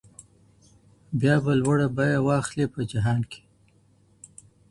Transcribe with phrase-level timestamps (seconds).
[1.19, 3.41] بیا به لوړه بیه واخلي په جهان کي